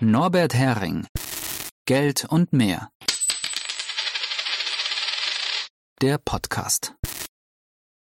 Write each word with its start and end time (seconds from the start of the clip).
Norbert 0.00 0.54
Hering 0.54 1.08
Geld 1.84 2.24
und 2.24 2.52
mehr. 2.52 2.90
Der 6.00 6.18
Podcast. 6.18 6.94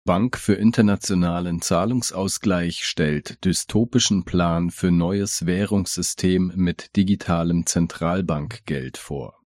Bank 0.03 0.37
für 0.37 0.55
internationalen 0.55 1.61
Zahlungsausgleich 1.61 2.83
stellt 2.83 3.45
dystopischen 3.45 4.25
Plan 4.25 4.71
für 4.71 4.91
neues 4.91 5.45
Währungssystem 5.45 6.51
mit 6.53 6.97
digitalem 6.97 7.65
Zentralbankgeld 7.65 8.97
vor. 8.97 9.39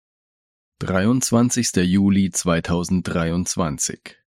23. 0.79 1.75
Juli 1.84 2.32
2023 2.32 4.18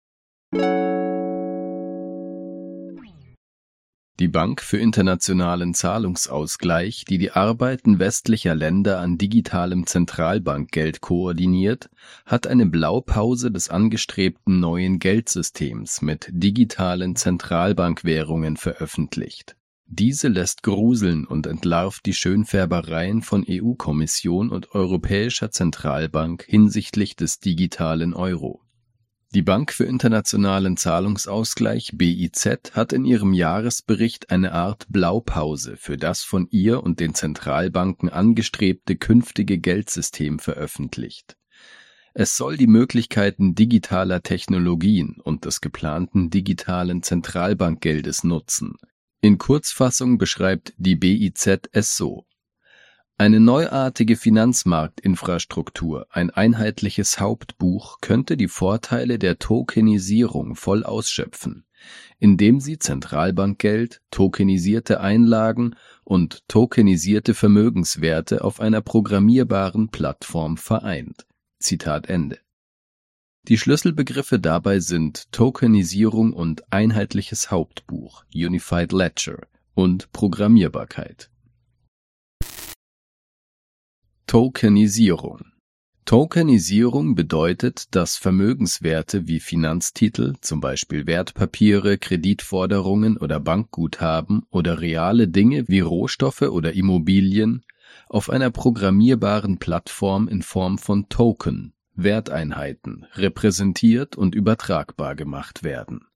Die 4.20 4.28
Bank 4.28 4.60
für 4.60 4.78
internationalen 4.78 5.74
Zahlungsausgleich, 5.74 7.04
die 7.04 7.18
die 7.18 7.32
Arbeiten 7.32 7.98
westlicher 7.98 8.54
Länder 8.54 9.00
an 9.00 9.18
digitalem 9.18 9.88
Zentralbankgeld 9.88 11.00
koordiniert, 11.00 11.90
hat 12.24 12.46
eine 12.46 12.66
Blaupause 12.66 13.50
des 13.50 13.70
angestrebten 13.70 14.60
neuen 14.60 15.00
Geldsystems 15.00 16.00
mit 16.00 16.28
digitalen 16.30 17.16
Zentralbankwährungen 17.16 18.56
veröffentlicht. 18.56 19.56
Diese 19.86 20.28
lässt 20.28 20.62
gruseln 20.62 21.26
und 21.26 21.48
entlarvt 21.48 22.06
die 22.06 22.14
Schönfärbereien 22.14 23.20
von 23.20 23.44
EU-Kommission 23.48 24.50
und 24.50 24.76
Europäischer 24.76 25.50
Zentralbank 25.50 26.44
hinsichtlich 26.48 27.16
des 27.16 27.40
digitalen 27.40 28.14
Euro 28.14 28.63
die 29.34 29.42
Bank 29.42 29.72
für 29.72 29.84
internationalen 29.84 30.76
Zahlungsausgleich 30.76 31.92
BIZ 31.94 32.72
hat 32.72 32.92
in 32.92 33.04
ihrem 33.04 33.32
Jahresbericht 33.32 34.30
eine 34.30 34.52
Art 34.52 34.86
Blaupause 34.88 35.76
für 35.76 35.96
das 35.96 36.22
von 36.22 36.46
ihr 36.50 36.84
und 36.84 37.00
den 37.00 37.14
Zentralbanken 37.14 38.08
angestrebte 38.08 38.94
künftige 38.94 39.58
Geldsystem 39.58 40.38
veröffentlicht. 40.38 41.36
Es 42.14 42.36
soll 42.36 42.56
die 42.56 42.68
Möglichkeiten 42.68 43.56
digitaler 43.56 44.22
Technologien 44.22 45.16
und 45.20 45.46
des 45.46 45.60
geplanten 45.60 46.30
digitalen 46.30 47.02
Zentralbankgeldes 47.02 48.22
nutzen. 48.22 48.76
In 49.20 49.38
Kurzfassung 49.38 50.16
beschreibt 50.16 50.74
die 50.76 50.94
BIZ 50.94 51.70
es 51.72 51.96
so 51.96 52.24
eine 53.16 53.38
neuartige 53.38 54.16
Finanzmarktinfrastruktur, 54.16 56.06
ein 56.10 56.30
einheitliches 56.30 57.20
Hauptbuch 57.20 58.00
könnte 58.00 58.36
die 58.36 58.48
Vorteile 58.48 59.20
der 59.20 59.38
Tokenisierung 59.38 60.56
voll 60.56 60.82
ausschöpfen, 60.82 61.64
indem 62.18 62.58
sie 62.58 62.78
Zentralbankgeld, 62.78 64.02
tokenisierte 64.10 65.00
Einlagen 65.00 65.76
und 66.02 66.42
tokenisierte 66.48 67.34
Vermögenswerte 67.34 68.42
auf 68.42 68.58
einer 68.58 68.80
programmierbaren 68.80 69.90
Plattform 69.90 70.56
vereint. 70.56 71.26
Zitat 71.60 72.08
Ende. 72.08 72.40
Die 73.46 73.58
Schlüsselbegriffe 73.58 74.40
dabei 74.40 74.80
sind 74.80 75.30
Tokenisierung 75.30 76.32
und 76.32 76.72
einheitliches 76.72 77.50
Hauptbuch 77.50 78.24
Unified 78.34 78.90
Ledger 78.92 79.46
und 79.74 80.10
Programmierbarkeit. 80.12 81.30
Tokenisierung 84.26 85.44
Tokenisierung 86.06 87.14
bedeutet, 87.14 87.94
dass 87.94 88.16
Vermögenswerte 88.16 89.28
wie 89.28 89.38
Finanztitel, 89.38 90.34
zum 90.40 90.60
Beispiel 90.60 91.06
Wertpapiere, 91.06 91.98
Kreditforderungen 91.98 93.16
oder 93.18 93.38
Bankguthaben 93.38 94.46
oder 94.50 94.80
reale 94.80 95.28
Dinge 95.28 95.68
wie 95.68 95.80
Rohstoffe 95.80 96.42
oder 96.42 96.72
Immobilien 96.72 97.64
auf 98.08 98.30
einer 98.30 98.50
programmierbaren 98.50 99.58
Plattform 99.58 100.26
in 100.28 100.42
Form 100.42 100.78
von 100.78 101.08
Token, 101.08 101.74
Werteinheiten, 101.94 103.06
repräsentiert 103.14 104.16
und 104.16 104.34
übertragbar 104.34 105.14
gemacht 105.16 105.62
werden. 105.62 106.06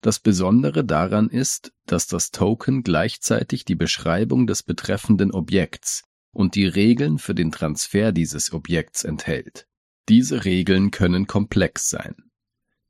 Das 0.00 0.20
Besondere 0.20 0.84
daran 0.84 1.28
ist, 1.28 1.72
dass 1.84 2.06
das 2.06 2.30
Token 2.30 2.82
gleichzeitig 2.82 3.64
die 3.64 3.76
Beschreibung 3.76 4.46
des 4.46 4.62
betreffenden 4.62 5.32
Objekts 5.32 6.04
und 6.36 6.54
die 6.54 6.66
Regeln 6.66 7.18
für 7.18 7.34
den 7.34 7.50
Transfer 7.50 8.12
dieses 8.12 8.52
Objekts 8.52 9.04
enthält. 9.04 9.66
Diese 10.10 10.44
Regeln 10.44 10.90
können 10.90 11.26
komplex 11.26 11.88
sein. 11.88 12.14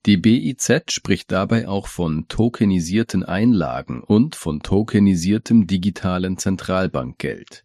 Die 0.05 0.17
BIZ 0.17 0.91
spricht 0.91 1.31
dabei 1.31 1.69
auch 1.69 1.87
von 1.87 2.27
tokenisierten 2.29 3.23
Einlagen 3.23 4.03
und 4.03 4.35
von 4.35 4.61
tokenisiertem 4.61 5.67
digitalen 5.67 6.39
Zentralbankgeld. 6.39 7.65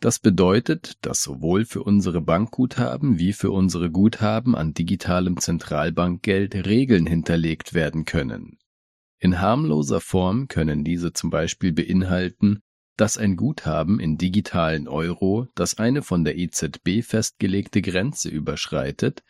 Das 0.00 0.18
bedeutet, 0.18 0.98
dass 1.00 1.22
sowohl 1.22 1.64
für 1.64 1.82
unsere 1.82 2.20
Bankguthaben 2.20 3.18
wie 3.18 3.32
für 3.32 3.50
unsere 3.50 3.90
Guthaben 3.90 4.54
an 4.54 4.74
digitalem 4.74 5.38
Zentralbankgeld 5.38 6.66
Regeln 6.66 7.06
hinterlegt 7.06 7.72
werden 7.72 8.04
können. 8.04 8.58
In 9.18 9.40
harmloser 9.40 10.00
Form 10.00 10.48
können 10.48 10.84
diese 10.84 11.12
zum 11.12 11.30
Beispiel 11.30 11.72
beinhalten, 11.72 12.62
dass 12.96 13.16
ein 13.16 13.36
Guthaben 13.36 14.00
in 14.00 14.18
digitalen 14.18 14.86
Euro, 14.88 15.48
das 15.54 15.78
eine 15.78 16.02
von 16.02 16.24
der 16.24 16.36
EZB 16.36 17.02
festgelegte 17.02 17.82
Grenze 17.82 18.28
überschreitet, 18.28 19.22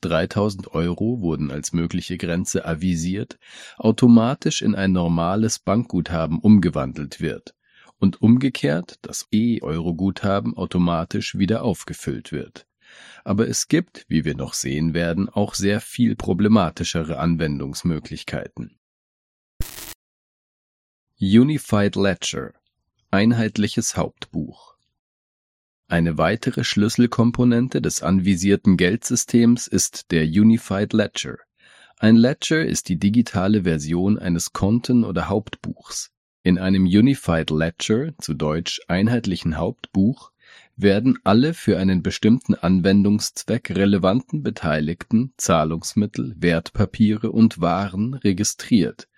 3000 0.00 0.72
Euro 0.72 1.20
wurden 1.20 1.50
als 1.50 1.72
mögliche 1.72 2.16
Grenze 2.16 2.64
avisiert, 2.64 3.38
automatisch 3.76 4.62
in 4.62 4.74
ein 4.74 4.92
normales 4.92 5.58
Bankguthaben 5.58 6.38
umgewandelt 6.38 7.20
wird 7.20 7.54
und 7.98 8.22
umgekehrt 8.22 8.98
das 9.02 9.28
E-Euro-Guthaben 9.30 10.56
automatisch 10.56 11.36
wieder 11.36 11.62
aufgefüllt 11.62 12.32
wird. 12.32 12.66
Aber 13.24 13.46
es 13.46 13.68
gibt, 13.68 14.06
wie 14.08 14.24
wir 14.24 14.34
noch 14.34 14.54
sehen 14.54 14.94
werden, 14.94 15.28
auch 15.28 15.54
sehr 15.54 15.80
viel 15.80 16.16
problematischere 16.16 17.18
Anwendungsmöglichkeiten. 17.18 18.78
Unified 21.20 21.96
Ledger 21.96 22.54
Einheitliches 23.12 23.96
Hauptbuch 23.96 24.76
Eine 25.88 26.16
weitere 26.16 26.62
Schlüsselkomponente 26.62 27.82
des 27.82 28.04
anvisierten 28.04 28.76
Geldsystems 28.76 29.66
ist 29.66 30.12
der 30.12 30.22
Unified 30.22 30.92
Ledger. 30.92 31.38
Ein 31.98 32.14
Ledger 32.14 32.64
ist 32.64 32.88
die 32.88 33.00
digitale 33.00 33.64
Version 33.64 34.16
eines 34.16 34.52
Konten- 34.52 35.02
oder 35.02 35.28
Hauptbuchs. 35.28 36.12
In 36.44 36.56
einem 36.56 36.84
Unified 36.84 37.50
Ledger, 37.50 38.16
zu 38.18 38.34
Deutsch 38.34 38.80
einheitlichen 38.86 39.56
Hauptbuch, 39.56 40.30
werden 40.76 41.18
alle 41.24 41.52
für 41.52 41.80
einen 41.80 42.04
bestimmten 42.04 42.54
Anwendungszweck 42.54 43.70
relevanten 43.70 44.44
Beteiligten, 44.44 45.34
Zahlungsmittel, 45.36 46.36
Wertpapiere 46.38 47.32
und 47.32 47.60
Waren 47.60 48.14
registriert 48.14 49.08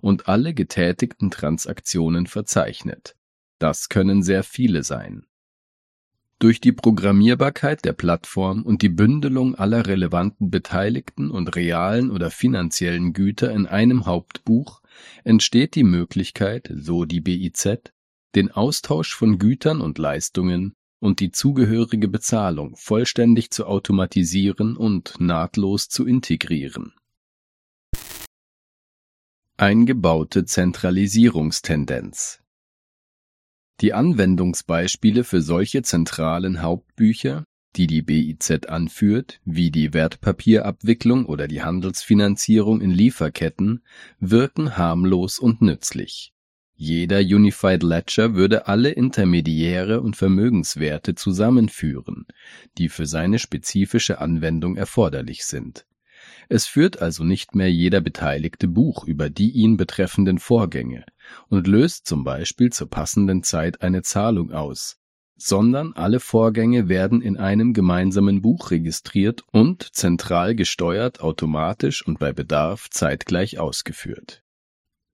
und 0.00 0.26
alle 0.26 0.54
getätigten 0.54 1.30
Transaktionen 1.30 2.26
verzeichnet 2.26 3.14
das 3.62 3.88
können 3.88 4.22
sehr 4.22 4.42
viele 4.42 4.82
sein. 4.82 5.24
Durch 6.40 6.60
die 6.60 6.72
Programmierbarkeit 6.72 7.84
der 7.84 7.92
Plattform 7.92 8.64
und 8.64 8.82
die 8.82 8.88
Bündelung 8.88 9.54
aller 9.54 9.86
relevanten 9.86 10.50
Beteiligten 10.50 11.30
und 11.30 11.54
realen 11.54 12.10
oder 12.10 12.32
finanziellen 12.32 13.12
Güter 13.12 13.52
in 13.52 13.66
einem 13.66 14.06
Hauptbuch 14.06 14.82
entsteht 15.22 15.76
die 15.76 15.84
Möglichkeit, 15.84 16.68
so 16.74 17.04
die 17.04 17.20
BIZ, 17.20 17.92
den 18.34 18.50
Austausch 18.50 19.14
von 19.14 19.38
Gütern 19.38 19.80
und 19.80 19.98
Leistungen 19.98 20.74
und 20.98 21.20
die 21.20 21.30
zugehörige 21.30 22.08
Bezahlung 22.08 22.74
vollständig 22.74 23.52
zu 23.52 23.66
automatisieren 23.66 24.76
und 24.76 25.20
nahtlos 25.20 25.88
zu 25.88 26.04
integrieren. 26.04 26.94
Eingebaute 29.56 30.44
Zentralisierungstendenz 30.44 32.41
die 33.82 33.92
Anwendungsbeispiele 33.92 35.24
für 35.24 35.42
solche 35.42 35.82
zentralen 35.82 36.62
Hauptbücher, 36.62 37.44
die 37.74 37.86
die 37.88 38.02
BIZ 38.02 38.68
anführt, 38.68 39.40
wie 39.44 39.70
die 39.70 39.92
Wertpapierabwicklung 39.92 41.26
oder 41.26 41.48
die 41.48 41.62
Handelsfinanzierung 41.62 42.80
in 42.80 42.90
Lieferketten, 42.90 43.82
wirken 44.20 44.76
harmlos 44.76 45.38
und 45.38 45.62
nützlich. 45.62 46.32
Jeder 46.74 47.18
Unified 47.18 47.82
Ledger 47.82 48.34
würde 48.34 48.66
alle 48.66 48.90
Intermediäre 48.90 50.00
und 50.00 50.16
Vermögenswerte 50.16 51.14
zusammenführen, 51.14 52.26
die 52.78 52.88
für 52.88 53.06
seine 53.06 53.38
spezifische 53.38 54.20
Anwendung 54.20 54.76
erforderlich 54.76 55.44
sind 55.44 55.86
es 56.48 56.66
führt 56.66 57.00
also 57.00 57.24
nicht 57.24 57.54
mehr 57.54 57.70
jeder 57.70 58.00
Beteiligte 58.00 58.68
Buch 58.68 59.04
über 59.04 59.30
die 59.30 59.50
ihn 59.50 59.76
betreffenden 59.76 60.38
Vorgänge 60.38 61.04
und 61.48 61.66
löst 61.66 62.06
zum 62.06 62.24
Beispiel 62.24 62.70
zur 62.70 62.90
passenden 62.90 63.42
Zeit 63.42 63.82
eine 63.82 64.02
Zahlung 64.02 64.52
aus, 64.52 64.98
sondern 65.36 65.92
alle 65.94 66.20
Vorgänge 66.20 66.88
werden 66.88 67.20
in 67.20 67.36
einem 67.36 67.72
gemeinsamen 67.72 68.42
Buch 68.42 68.70
registriert 68.70 69.42
und 69.50 69.94
zentral 69.94 70.54
gesteuert 70.54 71.20
automatisch 71.20 72.06
und 72.06 72.18
bei 72.18 72.32
Bedarf 72.32 72.90
zeitgleich 72.90 73.58
ausgeführt. 73.58 74.42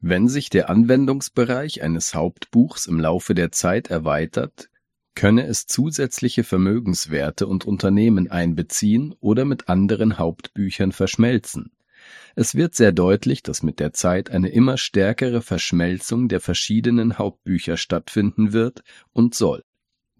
Wenn 0.00 0.28
sich 0.28 0.48
der 0.48 0.70
Anwendungsbereich 0.70 1.82
eines 1.82 2.14
Hauptbuchs 2.14 2.86
im 2.86 3.00
Laufe 3.00 3.34
der 3.34 3.50
Zeit 3.50 3.90
erweitert, 3.90 4.68
könne 5.18 5.48
es 5.48 5.66
zusätzliche 5.66 6.44
Vermögenswerte 6.44 7.48
und 7.48 7.64
Unternehmen 7.64 8.30
einbeziehen 8.30 9.16
oder 9.18 9.44
mit 9.44 9.68
anderen 9.68 10.16
Hauptbüchern 10.16 10.92
verschmelzen. 10.92 11.72
Es 12.36 12.54
wird 12.54 12.76
sehr 12.76 12.92
deutlich, 12.92 13.42
dass 13.42 13.64
mit 13.64 13.80
der 13.80 13.92
Zeit 13.92 14.30
eine 14.30 14.48
immer 14.50 14.78
stärkere 14.78 15.42
Verschmelzung 15.42 16.28
der 16.28 16.38
verschiedenen 16.38 17.18
Hauptbücher 17.18 17.76
stattfinden 17.76 18.52
wird 18.52 18.84
und 19.12 19.34
soll. 19.34 19.64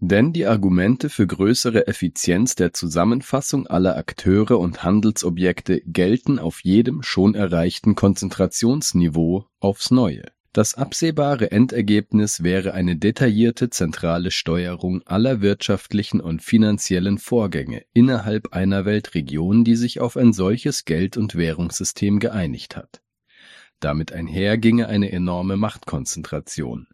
Denn 0.01 0.33
die 0.33 0.45
Argumente 0.45 1.07
für 1.07 1.27
größere 1.27 1.87
Effizienz 1.87 2.55
der 2.55 2.73
Zusammenfassung 2.73 3.67
aller 3.67 3.95
Akteure 3.95 4.59
und 4.59 4.83
Handelsobjekte 4.83 5.79
gelten 5.85 6.39
auf 6.39 6.59
jedem 6.61 7.03
schon 7.03 7.35
erreichten 7.35 7.95
Konzentrationsniveau 7.95 9.45
aufs 9.61 9.91
Neue. 9.91 10.25
Das 10.51 10.73
absehbare 10.73 11.51
Endergebnis 11.51 12.41
wäre 12.41 12.73
eine 12.73 12.97
detaillierte 12.97 13.69
zentrale 13.69 14.31
Steuerung 14.31 15.03
aller 15.05 15.41
wirtschaftlichen 15.41 16.21
und 16.21 16.41
finanziellen 16.41 17.19
Vorgänge 17.19 17.85
innerhalb 17.93 18.51
einer 18.51 18.83
Weltregion, 18.85 19.63
die 19.63 19.75
sich 19.75 19.99
auf 19.99 20.17
ein 20.17 20.33
solches 20.33 20.85
Geld- 20.85 21.17
und 21.17 21.35
Währungssystem 21.35 22.19
geeinigt 22.19 22.75
hat. 22.75 23.01
Damit 23.79 24.11
einher 24.11 24.57
ginge 24.57 24.87
eine 24.87 25.11
enorme 25.11 25.55
Machtkonzentration. 25.55 26.87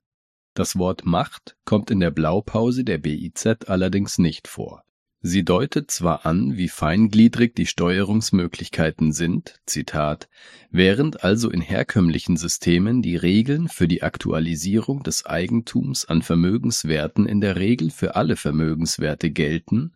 Das 0.54 0.78
Wort 0.78 1.06
Macht 1.06 1.58
kommt 1.66 1.92
in 1.92 2.00
der 2.00 2.12
Blaupause 2.12 2.84
der 2.84 2.98
BIZ 2.98 3.68
allerdings 3.68 4.18
nicht 4.18 4.48
vor. 4.48 4.85
Sie 5.28 5.44
deutet 5.44 5.90
zwar 5.90 6.28
an, 6.28 6.56
wie 6.56 6.70
feingliedrig 6.70 7.56
die 7.56 7.66
Steuerungsmöglichkeiten 7.66 9.12
sind, 9.12 9.60
Zitat, 9.66 10.30
während 10.70 11.24
also 11.24 11.50
in 11.50 11.62
herkömmlichen 11.62 12.38
Systemen 12.38 13.02
die 13.02 13.16
Regeln 13.16 13.68
für 13.68 13.88
die 13.88 14.04
Aktualisierung 14.04 15.02
des 15.02 15.26
Eigentums 15.26 16.06
an 16.06 16.22
Vermögenswerten 16.22 17.26
in 17.26 17.42
der 17.42 17.56
Regel 17.56 17.90
für 17.90 18.16
alle 18.16 18.36
Vermögenswerte 18.36 19.32
gelten, 19.32 19.94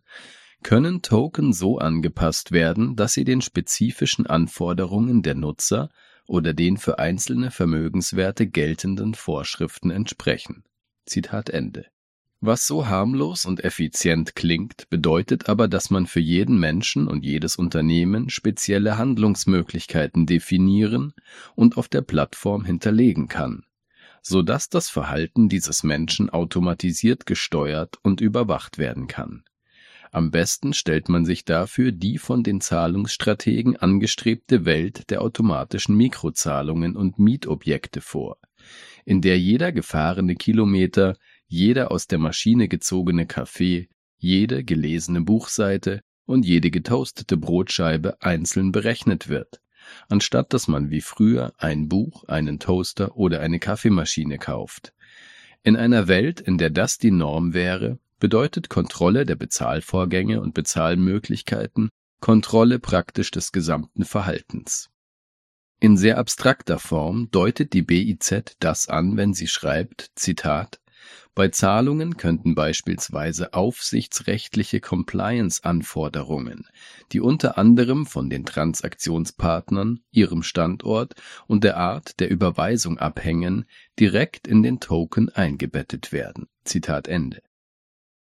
können 0.64 1.00
Token 1.00 1.52
so 1.52 1.78
angepasst 1.78 2.50
werden, 2.50 2.96
dass 2.96 3.12
sie 3.12 3.22
den 3.22 3.40
spezifischen 3.40 4.26
Anforderungen 4.26 5.22
der 5.22 5.36
Nutzer 5.36 5.90
oder 6.26 6.54
den 6.54 6.76
für 6.76 6.98
einzelne 6.98 7.52
Vermögenswerte 7.52 8.48
geltenden 8.48 9.14
Vorschriften 9.14 9.92
entsprechen. 9.92 10.64
Zitat 11.06 11.50
Ende. 11.50 11.86
Was 12.42 12.66
so 12.66 12.86
harmlos 12.86 13.44
und 13.44 13.62
effizient 13.64 14.34
klingt, 14.34 14.88
bedeutet 14.88 15.50
aber, 15.50 15.68
dass 15.68 15.90
man 15.90 16.06
für 16.06 16.20
jeden 16.20 16.58
Menschen 16.58 17.06
und 17.06 17.22
jedes 17.22 17.56
Unternehmen 17.56 18.30
spezielle 18.30 18.96
Handlungsmöglichkeiten 18.96 20.24
definieren 20.24 21.12
und 21.54 21.76
auf 21.76 21.88
der 21.88 22.00
Plattform 22.00 22.64
hinterlegen 22.64 23.28
kann, 23.28 23.64
so 24.22 24.40
dass 24.40 24.70
das 24.70 24.88
Verhalten 24.88 25.50
dieses 25.50 25.82
Menschen 25.82 26.30
automatisiert 26.30 27.26
gesteuert 27.26 27.98
und 28.02 28.22
überwacht 28.22 28.78
werden 28.78 29.06
kann. 29.06 29.44
Am 30.10 30.30
besten 30.30 30.72
stellt 30.72 31.10
man 31.10 31.26
sich 31.26 31.44
dafür 31.44 31.92
die 31.92 32.16
von 32.16 32.42
den 32.42 32.62
Zahlungsstrategen 32.62 33.76
angestrebte 33.76 34.64
Welt 34.64 35.10
der 35.10 35.20
automatischen 35.20 35.94
Mikrozahlungen 35.94 36.96
und 36.96 37.18
Mietobjekte 37.18 38.00
vor, 38.00 38.38
in 39.04 39.20
der 39.20 39.38
jeder 39.38 39.72
gefahrene 39.72 40.36
Kilometer, 40.36 41.16
jeder 41.50 41.90
aus 41.90 42.06
der 42.06 42.18
Maschine 42.18 42.68
gezogene 42.68 43.26
Kaffee, 43.26 43.88
jede 44.18 44.62
gelesene 44.62 45.20
Buchseite 45.20 46.00
und 46.24 46.46
jede 46.46 46.70
getoastete 46.70 47.36
Brotscheibe 47.36 48.22
einzeln 48.22 48.70
berechnet 48.70 49.28
wird, 49.28 49.60
anstatt 50.08 50.52
dass 50.52 50.68
man 50.68 50.90
wie 50.90 51.00
früher 51.00 51.52
ein 51.58 51.88
Buch, 51.88 52.22
einen 52.28 52.60
Toaster 52.60 53.16
oder 53.16 53.40
eine 53.40 53.58
Kaffeemaschine 53.58 54.38
kauft. 54.38 54.94
In 55.64 55.76
einer 55.76 56.06
Welt, 56.06 56.40
in 56.40 56.56
der 56.56 56.70
das 56.70 56.98
die 56.98 57.10
Norm 57.10 57.52
wäre, 57.52 57.98
bedeutet 58.20 58.68
Kontrolle 58.68 59.26
der 59.26 59.36
Bezahlvorgänge 59.36 60.40
und 60.40 60.54
Bezahlmöglichkeiten 60.54 61.88
Kontrolle 62.20 62.78
praktisch 62.78 63.32
des 63.32 63.50
gesamten 63.50 64.04
Verhaltens. 64.04 64.88
In 65.80 65.96
sehr 65.96 66.18
abstrakter 66.18 66.78
Form 66.78 67.28
deutet 67.32 67.72
die 67.72 67.82
BIZ 67.82 68.54
das 68.60 68.88
an, 68.88 69.16
wenn 69.16 69.34
sie 69.34 69.48
schreibt, 69.48 70.12
Zitat, 70.14 70.78
bei 71.34 71.48
Zahlungen 71.48 72.16
könnten 72.16 72.54
beispielsweise 72.54 73.54
aufsichtsrechtliche 73.54 74.80
Compliance-Anforderungen, 74.80 76.66
die 77.12 77.20
unter 77.20 77.56
anderem 77.56 78.06
von 78.06 78.30
den 78.30 78.44
Transaktionspartnern, 78.44 80.00
ihrem 80.10 80.42
Standort 80.42 81.14
und 81.46 81.64
der 81.64 81.76
Art 81.76 82.20
der 82.20 82.30
Überweisung 82.30 82.98
abhängen, 82.98 83.64
direkt 83.98 84.48
in 84.48 84.62
den 84.62 84.80
Token 84.80 85.28
eingebettet 85.28 86.12
werden. 86.12 86.48
Zitat 86.64 87.08
Ende. 87.08 87.42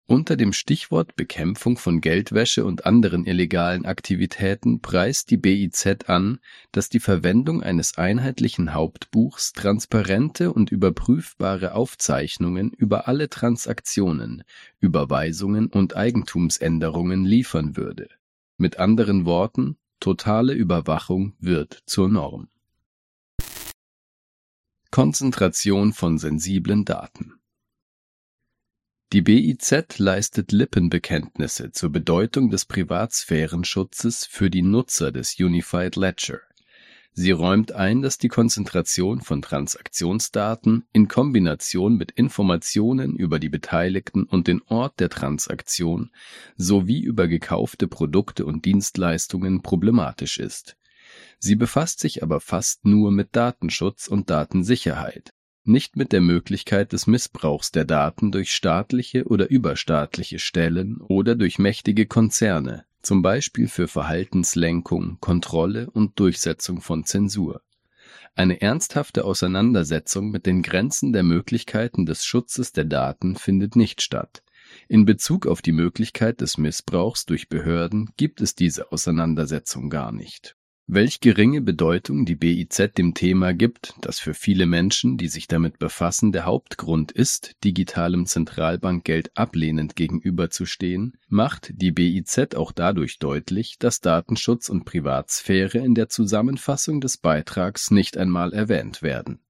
Unter 0.08 0.37
dem 0.37 0.53
Stichwort 0.53 1.17
Bekämpfung 1.17 1.76
von 1.76 2.00
Geldwäsche 2.00 2.64
und 2.64 2.87
anderen 2.87 3.26
illegalen 3.26 3.85
Aktivitäten 3.85 4.81
preist 4.81 5.32
die 5.32 5.37
BIZ 5.37 6.08
an, 6.08 6.38
dass 6.70 6.88
die 6.88 7.00
Verwendung 7.00 7.61
eines 7.61 7.99
einheitlichen 7.99 8.73
Hauptbuchs 8.73 9.53
transparente 9.53 10.53
und 10.53 10.70
überprüfbare 10.70 11.75
Aufzeichnungen 11.75 12.70
über 12.70 13.08
alle 13.08 13.29
Transaktionen, 13.29 14.44
Überweisungen 14.79 15.67
und 15.67 15.97
Eigentumsänderungen 15.97 17.25
liefern 17.25 17.76
würde. 17.76 18.09
Mit 18.59 18.79
anderen 18.79 19.25
Worten, 19.25 19.76
totale 19.99 20.52
Überwachung 20.52 21.35
wird 21.41 21.82
zur 21.85 22.09
Norm. 22.09 22.49
Konzentration 24.93 25.93
von 25.93 26.17
sensiblen 26.19 26.85
Daten 26.85 27.41
die 29.12 29.23
BIZ 29.23 29.99
leistet 29.99 30.50
Lippenbekenntnisse 30.50 31.70
zur 31.70 31.91
Bedeutung 31.91 32.50
des 32.50 32.64
Privatsphärenschutzes 32.64 34.26
für 34.26 34.50
die 34.50 34.62
Nutzer 34.62 35.12
des 35.12 35.38
Unified 35.38 35.94
Ledger. 35.94 36.41
Sie 37.12 37.31
räumt 37.31 37.70
ein, 37.70 38.03
dass 38.03 38.19
die 38.19 38.26
Konzentration 38.26 39.20
von 39.20 39.43
Transaktionsdaten 39.43 40.85
in 40.93 41.06
Kombination 41.06 41.97
mit 41.97 42.11
Informationen 42.11 43.14
über 43.14 43.38
die 43.38 43.49
Beteiligten 43.49 44.25
und 44.25 44.49
den 44.49 44.61
Ort 44.62 44.99
der 44.99 45.09
Transaktion 45.09 46.11
sowie 46.56 47.00
über 47.00 47.29
gekaufte 47.29 47.87
Produkte 47.87 48.44
und 48.44 48.64
Dienstleistungen 48.64 49.62
problematisch 49.62 50.38
ist. 50.38 50.76
Sie 51.38 51.55
befasst 51.55 52.00
sich 52.00 52.25
aber 52.25 52.41
fast 52.41 52.85
nur 52.85 53.12
mit 53.12 53.37
Datenschutz 53.37 54.09
und 54.09 54.31
Datensicherheit 54.31 55.32
nicht 55.67 55.97
mit 55.97 56.13
der 56.13 56.21
Möglichkeit 56.21 56.93
des 56.93 57.07
Missbrauchs 57.07 57.73
der 57.73 57.85
Daten 57.85 58.33
durch 58.33 58.53
staatliche 58.53 59.25
oder 59.25 59.50
überstaatliche 59.50 60.38
Stellen 60.38 60.99
oder 61.00 61.35
durch 61.35 61.59
mächtige 61.59 62.07
Konzerne, 62.07 62.85
zum 63.02 63.23
Beispiel 63.23 63.69
für 63.69 63.88
Verhaltenslenkung, 63.88 65.19
Kontrolle 65.21 65.90
und 65.90 66.19
Durchsetzung 66.19 66.81
von 66.81 67.05
Zensur. 67.05 67.62
Eine 68.35 68.61
ernsthafte 68.61 69.25
Auseinandersetzung 69.25 70.31
mit 70.31 70.47
den 70.47 70.62
Grenzen 70.62 71.12
der 71.12 71.23
Möglichkeiten 71.23 72.07
des 72.07 72.25
Schutzes 72.25 72.73
der 72.73 72.85
Daten 72.85 73.37
findet 73.37 73.76
nicht 73.76 74.02
statt. 74.02 74.43
In 74.88 75.05
Bezug 75.05 75.47
auf 75.47 75.62
die 75.62 75.73
Möglichkeit 75.73 76.40
des 76.40 76.59
Missbrauchs 76.59 77.25
durch 77.26 77.49
Behörden 77.49 78.11
gibt 78.17 78.40
es 78.40 78.55
diese 78.55 78.93
Auseinandersetzung 78.93 79.90
gar 79.90 80.12
nicht 80.12 80.56
Welch 80.88 81.19
geringe 81.19 81.62
Bedeutung 81.62 82.26
die 82.26 82.37
BIZ 82.37 82.93
dem 82.97 83.12
Thema 83.12 83.52
gibt, 83.52 83.95
das 84.02 84.21
für 84.21 84.35
viele 84.35 84.66
Menschen, 84.66 85.16
die 85.16 85.26
sich 85.26 85.49
damit 85.49 85.81
befassen, 85.81 86.31
der 86.31 86.45
Hauptgrund 86.45 87.11
ist, 87.11 87.57
digitalem 87.64 88.25
Zentralbankgeld 88.26 89.37
ablehnend 89.37 89.97
gegenüberzustehen, 89.97 91.19
macht 91.26 91.73
die 91.75 91.90
BIZ 91.90 92.55
auch 92.55 92.71
dadurch 92.71 93.19
deutlich, 93.19 93.81
dass 93.81 94.00
Datenschutz 94.00 94.69
und 94.69 94.85
Privatsphäre 94.85 95.78
in 95.78 95.97
der 95.97 96.09
Zusammenfassung 96.09 97.00
des 97.00 97.16
Beitrags 97.16 97.90
nicht 97.90 98.16
einmal 98.16 98.52
erwähnt 98.52 99.02
werden. 99.02 99.40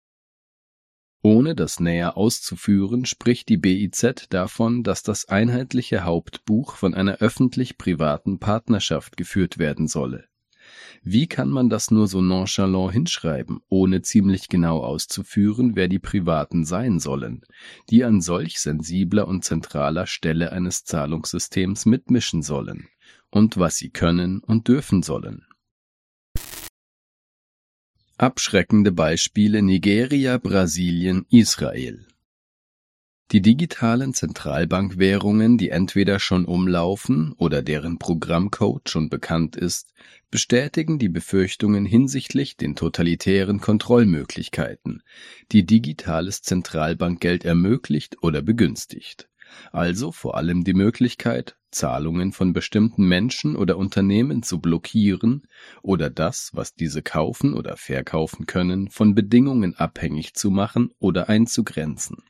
Ohne 1.21 1.55
das 1.55 1.81
näher 1.81 2.16
auszuführen, 2.16 3.05
spricht 3.05 3.50
die 3.50 3.59
BIZ 3.59 4.28
davon, 4.31 4.85
dass 4.85 5.02
das 5.02 5.28
einheitliche 5.28 6.05
Hauptbuch 6.05 6.76
von 6.76 6.95
einer 6.95 7.16
öffentlich-privaten 7.16 8.38
Partnerschaft 8.38 9.19
geführt 9.19 9.59
werden 9.59 9.87
solle 9.87 10.28
wie 11.02 11.26
kann 11.26 11.49
man 11.49 11.68
das 11.68 11.90
nur 11.90 12.06
so 12.09 12.21
nonchalant 12.21 12.92
hinschreiben, 12.92 13.61
ohne 13.68 14.02
ziemlich 14.02 14.49
genau 14.49 14.80
auszuführen, 14.80 15.76
wer 15.76 15.88
die 15.88 15.99
Privaten 15.99 16.64
sein 16.64 16.99
sollen, 17.00 17.42
die 17.90 18.04
an 18.04 18.21
solch 18.21 18.61
sensibler 18.61 19.28
und 19.28 19.45
zentraler 19.45 20.06
Stelle 20.06 20.52
eines 20.52 20.85
Zahlungssystems 20.85 21.87
mitmischen 21.87 22.42
sollen 22.42 22.88
und 23.30 23.56
was 23.56 23.76
sie 23.76 23.90
können 23.90 24.40
und 24.40 24.68
dürfen 24.68 25.02
sollen? 25.02 25.47
Abschreckende 28.18 28.92
Beispiele 28.92 29.62
Nigeria, 29.62 30.38
Brasilien, 30.38 31.26
Israel 31.30 32.06
die 33.33 33.42
digitalen 33.42 34.14
Zentralbankwährungen, 34.14 35.59
die 35.59 35.71
entweder 35.71 36.21
schon 36.21 36.45
umlaufen 36.45 37.33
oder 37.38 37.61
deren 37.61 37.99
Programmcode 37.99 38.88
schon 38.88 39.09
bekannt 39.09 39.56
ist, 39.56 39.92
bestätigen 40.30 41.00
die 41.00 41.09
Befürchtungen 41.09 41.87
hinsichtlich 41.87 42.56
den 42.56 42.76
totalitären 42.76 43.61
Kontrollmöglichkeiten, 43.61 45.02
die 45.50 45.66
digitales 45.66 46.42
Zentralbankgeld 46.42 47.45
ermöglicht 47.45 48.23
oder 48.23 48.42
begünstigt. 48.42 49.28
also 49.73 50.12
vor 50.12 50.37
allem 50.37 50.64
die 50.64 50.75
Möglichkeit, 50.75 51.56
Zahlungen 51.71 52.33
von 52.33 52.52
bestimmten 52.52 53.06
Menschen 53.06 53.56
oder 53.56 53.76
Unternehmen 53.76 54.42
zu 54.42 54.61
blockieren 54.61 55.47
oder 55.83 56.11
das, 56.11 56.50
was 56.52 56.75
diese 56.75 57.02
kaufen 57.02 57.54
oder 57.54 57.76
verkaufen 57.76 58.47
können, 58.47 58.88
von 58.88 59.14
Bedingungen 59.14 59.75
abhängig 59.75 60.35
zu 60.35 60.50
machen 60.50 60.90
oder 60.99 61.28
einzugrenzen. 61.28 62.25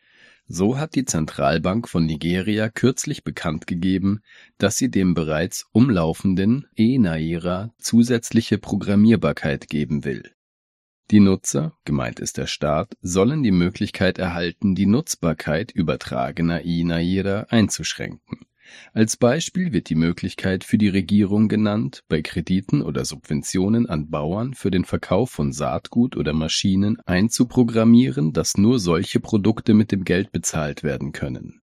So 0.48 0.78
hat 0.78 0.94
die 0.94 1.04
Zentralbank 1.04 1.88
von 1.88 2.06
Nigeria 2.06 2.68
kürzlich 2.68 3.24
bekannt 3.24 3.66
gegeben, 3.66 4.20
dass 4.58 4.76
sie 4.76 4.90
dem 4.90 5.14
bereits 5.14 5.66
umlaufenden 5.72 6.68
E-Naira 6.76 7.74
zusätzliche 7.78 8.56
Programmierbarkeit 8.58 9.68
geben 9.68 10.04
will. 10.04 10.30
Die 11.10 11.20
Nutzer, 11.20 11.76
gemeint 11.84 12.20
ist 12.20 12.36
der 12.36 12.46
Staat, 12.46 12.96
sollen 13.00 13.42
die 13.42 13.50
Möglichkeit 13.50 14.18
erhalten, 14.18 14.74
die 14.76 14.86
Nutzbarkeit 14.86 15.72
übertragener 15.72 16.64
E-Naira 16.64 17.46
einzuschränken. 17.48 18.46
Als 18.92 19.16
Beispiel 19.16 19.72
wird 19.72 19.88
die 19.90 19.94
Möglichkeit 19.94 20.64
für 20.64 20.78
die 20.78 20.88
Regierung 20.88 21.48
genannt, 21.48 22.02
bei 22.08 22.22
Krediten 22.22 22.82
oder 22.82 23.04
Subventionen 23.04 23.88
an 23.88 24.10
Bauern 24.10 24.54
für 24.54 24.70
den 24.70 24.84
Verkauf 24.84 25.30
von 25.30 25.52
Saatgut 25.52 26.16
oder 26.16 26.32
Maschinen 26.32 26.98
einzuprogrammieren, 27.06 28.32
dass 28.32 28.56
nur 28.56 28.78
solche 28.78 29.20
Produkte 29.20 29.74
mit 29.74 29.92
dem 29.92 30.04
Geld 30.04 30.32
bezahlt 30.32 30.82
werden 30.82 31.12
können. 31.12 31.60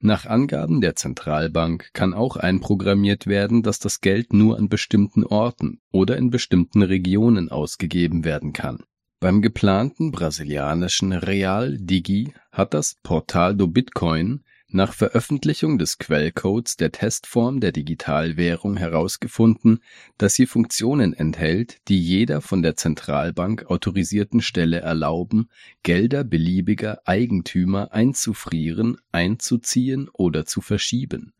Nach 0.00 0.26
Angaben 0.26 0.82
der 0.82 0.96
Zentralbank 0.96 1.90
kann 1.94 2.12
auch 2.12 2.36
einprogrammiert 2.36 3.26
werden, 3.26 3.62
dass 3.62 3.78
das 3.78 4.02
Geld 4.02 4.34
nur 4.34 4.58
an 4.58 4.68
bestimmten 4.68 5.24
Orten 5.24 5.80
oder 5.92 6.18
in 6.18 6.28
bestimmten 6.28 6.82
Regionen 6.82 7.48
ausgegeben 7.48 8.24
werden 8.24 8.52
kann. 8.52 8.84
Beim 9.20 9.40
geplanten 9.40 10.12
brasilianischen 10.12 11.14
Real 11.14 11.78
Digi 11.78 12.34
hat 12.52 12.74
das 12.74 12.96
Portal 13.02 13.56
do 13.56 13.66
Bitcoin 13.66 14.44
nach 14.74 14.92
Veröffentlichung 14.92 15.78
des 15.78 15.98
Quellcodes 15.98 16.76
der 16.76 16.90
Testform 16.90 17.60
der 17.60 17.70
Digitalwährung 17.70 18.76
herausgefunden, 18.76 19.78
dass 20.18 20.34
sie 20.34 20.46
Funktionen 20.46 21.14
enthält, 21.14 21.78
die 21.86 22.00
jeder 22.00 22.40
von 22.40 22.60
der 22.62 22.74
Zentralbank 22.74 23.66
autorisierten 23.66 24.42
Stelle 24.42 24.80
erlauben, 24.80 25.48
Gelder 25.84 26.24
beliebiger 26.24 26.98
Eigentümer 27.04 27.92
einzufrieren, 27.92 28.96
einzuziehen 29.12 30.08
oder 30.12 30.44
zu 30.44 30.60
verschieben. 30.60 31.34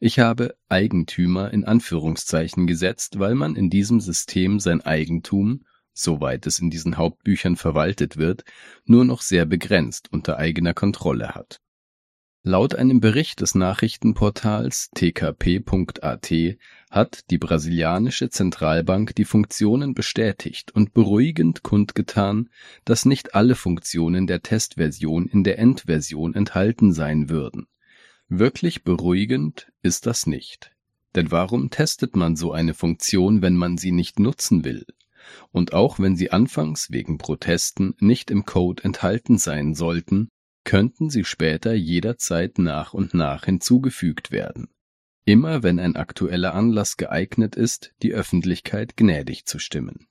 Ich 0.00 0.18
habe 0.18 0.56
Eigentümer 0.68 1.52
in 1.52 1.64
Anführungszeichen 1.64 2.66
gesetzt, 2.66 3.20
weil 3.20 3.36
man 3.36 3.54
in 3.54 3.70
diesem 3.70 4.00
System 4.00 4.58
sein 4.58 4.80
Eigentum 4.80 5.64
soweit 5.96 6.44
es 6.48 6.58
in 6.58 6.70
diesen 6.70 6.96
Hauptbüchern 6.96 7.54
verwaltet 7.54 8.16
wird, 8.16 8.42
nur 8.84 9.04
noch 9.04 9.22
sehr 9.22 9.46
begrenzt 9.46 10.12
unter 10.12 10.38
eigener 10.38 10.74
Kontrolle 10.74 11.36
hat 11.36 11.60
Laut 12.46 12.74
einem 12.74 13.00
Bericht 13.00 13.40
des 13.40 13.54
Nachrichtenportals 13.54 14.90
tkp.at 14.94 16.32
hat 16.90 17.30
die 17.30 17.38
brasilianische 17.38 18.28
Zentralbank 18.28 19.14
die 19.14 19.24
Funktionen 19.24 19.94
bestätigt 19.94 20.70
und 20.72 20.92
beruhigend 20.92 21.62
kundgetan, 21.62 22.50
dass 22.84 23.06
nicht 23.06 23.34
alle 23.34 23.54
Funktionen 23.54 24.26
der 24.26 24.42
Testversion 24.42 25.26
in 25.26 25.42
der 25.42 25.58
Endversion 25.58 26.34
enthalten 26.34 26.92
sein 26.92 27.30
würden. 27.30 27.66
Wirklich 28.28 28.84
beruhigend 28.84 29.72
ist 29.80 30.04
das 30.04 30.26
nicht. 30.26 30.70
Denn 31.14 31.30
warum 31.30 31.70
testet 31.70 32.14
man 32.14 32.36
so 32.36 32.52
eine 32.52 32.74
Funktion, 32.74 33.40
wenn 33.40 33.56
man 33.56 33.78
sie 33.78 33.90
nicht 33.90 34.18
nutzen 34.18 34.66
will? 34.66 34.84
Und 35.50 35.72
auch 35.72 35.98
wenn 35.98 36.14
sie 36.14 36.30
anfangs 36.30 36.90
wegen 36.90 37.16
Protesten 37.16 37.94
nicht 38.00 38.30
im 38.30 38.44
Code 38.44 38.84
enthalten 38.84 39.38
sein 39.38 39.74
sollten, 39.74 40.28
könnten 40.64 41.10
sie 41.10 41.24
später 41.24 41.74
jederzeit 41.74 42.58
nach 42.58 42.94
und 42.94 43.14
nach 43.14 43.44
hinzugefügt 43.44 44.30
werden, 44.30 44.68
immer 45.24 45.62
wenn 45.62 45.78
ein 45.78 45.96
aktueller 45.96 46.54
Anlass 46.54 46.96
geeignet 46.96 47.56
ist, 47.56 47.92
die 48.02 48.12
Öffentlichkeit 48.12 48.96
gnädig 48.96 49.46
zu 49.46 49.58
stimmen. 49.58 50.06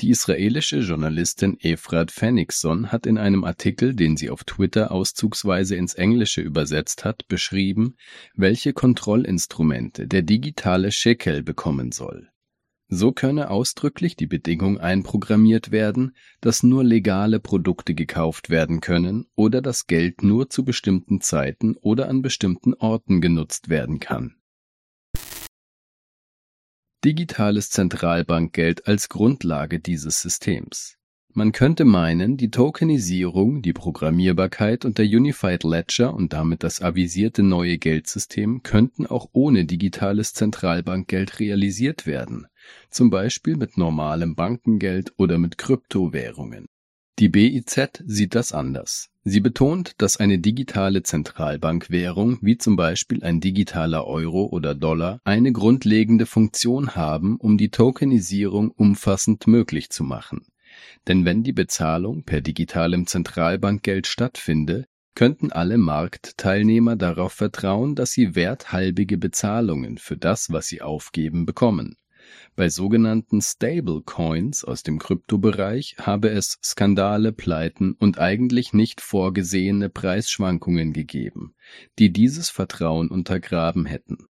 Die 0.00 0.10
israelische 0.10 0.78
Journalistin 0.78 1.58
Efrat 1.60 2.10
Fenixson 2.10 2.90
hat 2.90 3.06
in 3.06 3.18
einem 3.18 3.44
Artikel, 3.44 3.94
den 3.94 4.16
sie 4.16 4.30
auf 4.30 4.42
Twitter 4.44 4.90
auszugsweise 4.90 5.76
ins 5.76 5.94
Englische 5.94 6.40
übersetzt 6.40 7.04
hat, 7.04 7.28
beschrieben, 7.28 7.96
welche 8.34 8.72
Kontrollinstrumente 8.72 10.08
der 10.08 10.22
digitale 10.22 10.92
Shekel 10.92 11.42
bekommen 11.42 11.92
soll 11.92 12.31
so 12.94 13.12
könne 13.12 13.50
ausdrücklich 13.50 14.16
die 14.16 14.26
Bedingung 14.26 14.78
einprogrammiert 14.78 15.70
werden, 15.70 16.14
dass 16.40 16.62
nur 16.62 16.84
legale 16.84 17.40
Produkte 17.40 17.94
gekauft 17.94 18.50
werden 18.50 18.80
können 18.80 19.26
oder 19.34 19.62
das 19.62 19.86
Geld 19.86 20.22
nur 20.22 20.50
zu 20.50 20.64
bestimmten 20.64 21.20
Zeiten 21.20 21.76
oder 21.76 22.08
an 22.08 22.20
bestimmten 22.20 22.74
Orten 22.74 23.20
genutzt 23.20 23.70
werden 23.70 23.98
kann. 23.98 24.34
Digitales 27.04 27.70
Zentralbankgeld 27.70 28.86
als 28.86 29.08
Grundlage 29.08 29.80
dieses 29.80 30.20
Systems 30.20 30.98
man 31.34 31.52
könnte 31.52 31.86
meinen, 31.86 32.36
die 32.36 32.50
Tokenisierung, 32.50 33.62
die 33.62 33.72
Programmierbarkeit 33.72 34.84
und 34.84 34.98
der 34.98 35.06
Unified 35.06 35.64
Ledger 35.64 36.12
und 36.12 36.34
damit 36.34 36.62
das 36.62 36.82
avisierte 36.82 37.42
neue 37.42 37.78
Geldsystem 37.78 38.62
könnten 38.62 39.06
auch 39.06 39.30
ohne 39.32 39.64
digitales 39.64 40.34
Zentralbankgeld 40.34 41.40
realisiert 41.40 42.06
werden, 42.06 42.46
zum 42.90 43.10
Beispiel 43.10 43.56
mit 43.56 43.76
normalem 43.76 44.34
Bankengeld 44.34 45.12
oder 45.16 45.38
mit 45.38 45.58
Kryptowährungen. 45.58 46.66
Die 47.18 47.28
BIZ 47.28 48.02
sieht 48.06 48.34
das 48.34 48.52
anders. 48.52 49.10
Sie 49.24 49.40
betont, 49.40 49.92
dass 49.98 50.16
eine 50.16 50.38
digitale 50.38 51.02
Zentralbankwährung 51.02 52.38
wie 52.40 52.58
zum 52.58 52.74
Beispiel 52.74 53.22
ein 53.22 53.38
digitaler 53.38 54.06
Euro 54.06 54.46
oder 54.46 54.74
Dollar 54.74 55.20
eine 55.22 55.52
grundlegende 55.52 56.26
Funktion 56.26 56.96
haben, 56.96 57.36
um 57.36 57.58
die 57.58 57.68
Tokenisierung 57.68 58.70
umfassend 58.70 59.46
möglich 59.46 59.90
zu 59.90 60.02
machen. 60.02 60.46
Denn 61.06 61.24
wenn 61.24 61.42
die 61.42 61.52
Bezahlung 61.52 62.24
per 62.24 62.40
digitalem 62.40 63.06
Zentralbankgeld 63.06 64.06
stattfinde, 64.06 64.86
könnten 65.14 65.52
alle 65.52 65.78
Marktteilnehmer 65.78 66.96
darauf 66.96 67.34
vertrauen, 67.34 67.94
dass 67.94 68.12
sie 68.12 68.34
werthalbige 68.34 69.18
Bezahlungen 69.18 69.98
für 69.98 70.16
das, 70.16 70.50
was 70.50 70.66
sie 70.66 70.80
aufgeben, 70.80 71.44
bekommen. 71.44 71.96
Bei 72.56 72.68
sogenannten 72.68 73.40
Stablecoins 73.40 74.64
aus 74.64 74.82
dem 74.82 74.98
Kryptobereich 74.98 75.96
habe 75.98 76.30
es 76.30 76.58
Skandale, 76.62 77.32
Pleiten 77.32 77.92
und 77.92 78.18
eigentlich 78.18 78.72
nicht 78.72 79.00
vorgesehene 79.00 79.88
Preisschwankungen 79.88 80.92
gegeben, 80.92 81.54
die 81.98 82.12
dieses 82.12 82.50
Vertrauen 82.50 83.08
untergraben 83.08 83.86
hätten. 83.86 84.26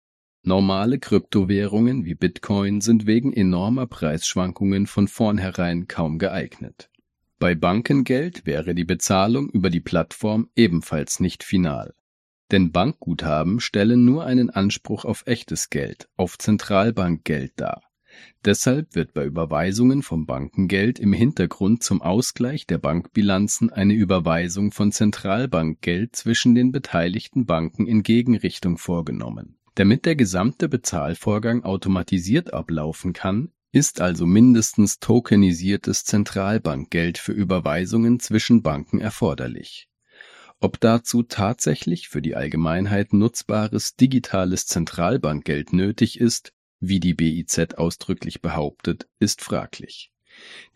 Normale 0.42 0.98
Kryptowährungen 0.98 2.04
wie 2.04 2.14
Bitcoin 2.14 2.80
sind 2.80 3.06
wegen 3.06 3.32
enormer 3.32 3.86
Preisschwankungen 3.86 4.86
von 4.86 5.08
vornherein 5.08 5.88
kaum 5.88 6.18
geeignet. 6.18 6.90
Bei 7.38 7.54
Bankengeld 7.54 8.46
wäre 8.46 8.74
die 8.74 8.84
Bezahlung 8.84 9.48
über 9.50 9.70
die 9.70 9.80
Plattform 9.80 10.48
ebenfalls 10.56 11.20
nicht 11.20 11.44
final. 11.44 11.94
Denn 12.50 12.72
Bankguthaben 12.72 13.60
stellen 13.60 14.04
nur 14.04 14.24
einen 14.24 14.50
Anspruch 14.50 15.04
auf 15.04 15.24
echtes 15.26 15.70
Geld, 15.70 16.08
auf 16.16 16.38
Zentralbankgeld 16.38 17.52
dar. 17.56 17.82
Deshalb 18.44 18.94
wird 18.94 19.14
bei 19.14 19.24
Überweisungen 19.24 20.02
vom 20.02 20.26
Bankengeld 20.26 20.98
im 20.98 21.12
Hintergrund 21.12 21.82
zum 21.82 22.02
Ausgleich 22.02 22.66
der 22.66 22.78
Bankbilanzen 22.78 23.70
eine 23.70 23.94
Überweisung 23.94 24.72
von 24.72 24.92
Zentralbankgeld 24.92 26.16
zwischen 26.16 26.54
den 26.54 26.72
beteiligten 26.72 27.46
Banken 27.46 27.86
in 27.86 28.02
Gegenrichtung 28.02 28.78
vorgenommen 28.78 29.58
damit 29.78 30.06
der 30.06 30.16
gesamte 30.16 30.68
Bezahlvorgang 30.68 31.62
automatisiert 31.62 32.52
ablaufen 32.52 33.12
kann, 33.12 33.52
ist 33.70 34.00
also 34.00 34.26
mindestens 34.26 34.98
tokenisiertes 34.98 36.04
Zentralbankgeld 36.04 37.16
für 37.16 37.30
Überweisungen 37.30 38.18
zwischen 38.18 38.62
Banken 38.62 39.00
erforderlich. 39.00 39.88
Ob 40.58 40.80
dazu 40.80 41.22
tatsächlich 41.22 42.08
für 42.08 42.20
die 42.20 42.34
Allgemeinheit 42.34 43.12
nutzbares 43.12 43.94
digitales 43.94 44.66
Zentralbankgeld 44.66 45.72
nötig 45.72 46.18
ist, 46.18 46.52
wie 46.80 47.00
die 47.00 47.14
BIZ 47.14 47.74
ausdrücklich 47.76 48.40
behauptet, 48.40 49.08
ist 49.18 49.42
fraglich. 49.42 50.10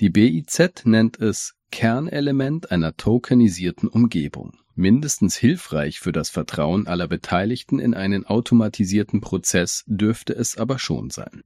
Die 0.00 0.11
BIZ 0.11 0.85
nennt 0.85 1.18
es 1.21 1.54
Kernelement 1.71 2.71
einer 2.71 2.97
tokenisierten 2.97 3.88
Umgebung 3.88 4.59
Mindestens 4.75 5.37
hilfreich 5.37 6.00
für 6.00 6.12
das 6.12 6.30
Vertrauen 6.30 6.87
aller 6.87 7.06
Beteiligten 7.06 7.78
in 7.78 7.92
einen 7.92 8.25
automatisierten 8.25 9.21
Prozess 9.21 9.85
dürfte 9.87 10.35
es 10.35 10.56
aber 10.56 10.78
schon 10.78 11.11
sein. 11.11 11.42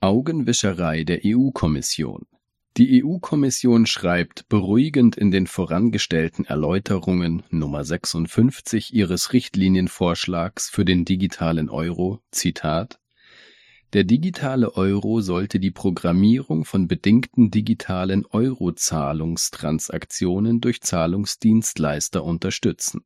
Augenwischerei 0.00 1.04
der 1.04 1.20
EU-Kommission 1.24 2.26
Die 2.78 3.04
EU-Kommission 3.04 3.84
schreibt 3.84 4.48
beruhigend 4.48 5.18
in 5.18 5.30
den 5.30 5.46
vorangestellten 5.46 6.46
Erläuterungen 6.46 7.42
Nummer 7.50 7.84
56 7.84 8.94
ihres 8.94 9.34
Richtlinienvorschlags 9.34 10.70
für 10.70 10.86
den 10.86 11.04
digitalen 11.04 11.68
Euro, 11.68 12.22
Zitat, 12.30 12.98
Der 13.92 14.04
digitale 14.04 14.74
Euro 14.74 15.20
sollte 15.20 15.60
die 15.60 15.70
Programmierung 15.70 16.64
von 16.64 16.88
bedingten 16.88 17.50
digitalen 17.50 18.24
Euro-Zahlungstransaktionen 18.24 20.62
durch 20.62 20.80
Zahlungsdienstleister 20.80 22.24
unterstützen. 22.24 23.02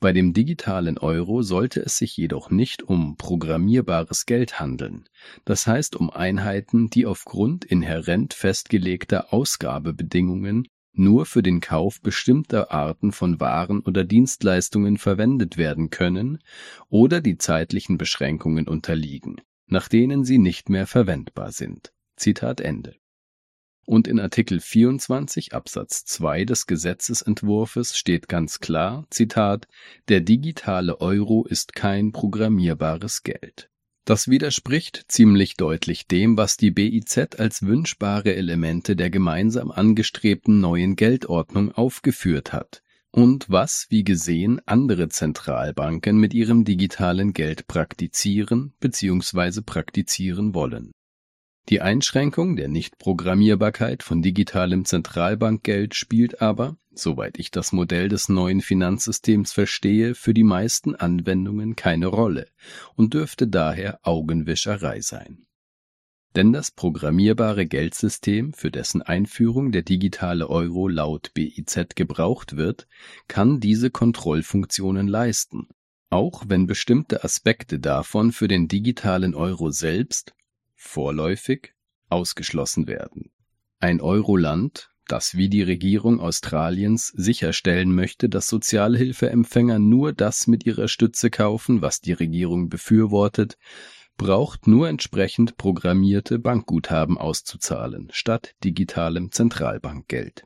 Bei 0.00 0.12
dem 0.12 0.32
digitalen 0.32 0.98
Euro 0.98 1.42
sollte 1.42 1.80
es 1.80 1.96
sich 1.96 2.16
jedoch 2.16 2.50
nicht 2.50 2.82
um 2.82 3.16
programmierbares 3.16 4.26
Geld 4.26 4.60
handeln, 4.60 5.08
das 5.44 5.66
heißt 5.66 5.96
um 5.96 6.10
Einheiten, 6.10 6.90
die 6.90 7.06
aufgrund 7.06 7.64
inhärent 7.64 8.34
festgelegter 8.34 9.32
Ausgabebedingungen 9.32 10.68
nur 10.92 11.26
für 11.26 11.42
den 11.42 11.60
Kauf 11.60 12.00
bestimmter 12.00 12.72
Arten 12.72 13.12
von 13.12 13.38
Waren 13.38 13.80
oder 13.80 14.04
Dienstleistungen 14.04 14.96
verwendet 14.96 15.56
werden 15.56 15.90
können 15.90 16.38
oder 16.88 17.20
die 17.20 17.36
zeitlichen 17.36 17.98
Beschränkungen 17.98 18.66
unterliegen 18.66 19.40
nach 19.66 19.88
denen 19.88 20.24
sie 20.24 20.38
nicht 20.38 20.68
mehr 20.68 20.86
verwendbar 20.86 21.52
sind. 21.52 21.92
Zitat 22.16 22.60
Ende. 22.60 22.96
Und 23.86 24.08
in 24.08 24.18
Artikel 24.18 24.58
24 24.58 25.54
Absatz 25.54 26.04
2 26.04 26.44
des 26.44 26.66
Gesetzesentwurfes 26.66 27.96
steht 27.96 28.28
ganz 28.28 28.58
klar, 28.58 29.06
Zitat, 29.10 29.68
der 30.08 30.20
digitale 30.20 31.00
Euro 31.00 31.46
ist 31.46 31.74
kein 31.74 32.10
programmierbares 32.10 33.22
Geld. 33.22 33.70
Das 34.04 34.28
widerspricht 34.28 35.04
ziemlich 35.08 35.54
deutlich 35.54 36.08
dem, 36.08 36.36
was 36.36 36.56
die 36.56 36.72
BIZ 36.72 37.38
als 37.38 37.62
wünschbare 37.62 38.34
Elemente 38.34 38.96
der 38.96 39.10
gemeinsam 39.10 39.70
angestrebten 39.70 40.60
neuen 40.60 40.96
Geldordnung 40.96 41.70
aufgeführt 41.72 42.52
hat, 42.52 42.82
und 43.12 43.48
was, 43.48 43.86
wie 43.88 44.04
gesehen, 44.04 44.60
andere 44.66 45.08
Zentralbanken 45.08 46.18
mit 46.18 46.34
ihrem 46.34 46.64
digitalen 46.64 47.32
Geld 47.34 47.66
praktizieren 47.66 48.74
bzw. 48.78 49.62
praktizieren 49.62 50.54
wollen. 50.54 50.92
Die 51.68 51.80
Einschränkung 51.80 52.54
der 52.54 52.68
Nichtprogrammierbarkeit 52.68 54.04
von 54.04 54.22
digitalem 54.22 54.84
Zentralbankgeld 54.84 55.96
spielt 55.96 56.40
aber, 56.40 56.76
soweit 56.94 57.40
ich 57.40 57.50
das 57.50 57.72
Modell 57.72 58.08
des 58.08 58.28
neuen 58.28 58.60
Finanzsystems 58.60 59.52
verstehe, 59.52 60.14
für 60.14 60.32
die 60.32 60.44
meisten 60.44 60.94
Anwendungen 60.94 61.74
keine 61.74 62.06
Rolle 62.06 62.46
und 62.94 63.14
dürfte 63.14 63.48
daher 63.48 63.98
Augenwischerei 64.02 65.00
sein. 65.00 65.46
Denn 66.36 66.52
das 66.52 66.70
programmierbare 66.70 67.66
Geldsystem, 67.66 68.52
für 68.52 68.70
dessen 68.70 69.02
Einführung 69.02 69.72
der 69.72 69.82
digitale 69.82 70.48
Euro 70.48 70.86
laut 70.86 71.32
BIZ 71.34 71.96
gebraucht 71.96 72.56
wird, 72.56 72.86
kann 73.26 73.58
diese 73.58 73.90
Kontrollfunktionen 73.90 75.08
leisten, 75.08 75.66
auch 76.10 76.44
wenn 76.46 76.68
bestimmte 76.68 77.24
Aspekte 77.24 77.80
davon 77.80 78.30
für 78.30 78.46
den 78.46 78.68
digitalen 78.68 79.34
Euro 79.34 79.72
selbst 79.72 80.35
vorläufig 80.86 81.74
ausgeschlossen 82.08 82.86
werden. 82.86 83.30
Ein 83.78 84.00
Euro-Land, 84.00 84.90
das 85.06 85.36
wie 85.36 85.48
die 85.48 85.62
Regierung 85.62 86.20
Australiens 86.20 87.08
sicherstellen 87.08 87.94
möchte, 87.94 88.28
dass 88.28 88.48
Sozialhilfeempfänger 88.48 89.78
nur 89.78 90.12
das 90.12 90.46
mit 90.46 90.66
ihrer 90.66 90.88
Stütze 90.88 91.30
kaufen, 91.30 91.82
was 91.82 92.00
die 92.00 92.12
Regierung 92.12 92.68
befürwortet, 92.68 93.56
braucht 94.16 94.66
nur 94.66 94.88
entsprechend 94.88 95.56
programmierte 95.56 96.38
Bankguthaben 96.38 97.18
auszuzahlen, 97.18 98.08
statt 98.12 98.54
digitalem 98.64 99.30
Zentralbankgeld. 99.30 100.44